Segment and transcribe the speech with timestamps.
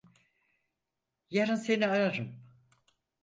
[1.29, 2.35] Yarın seni ararım.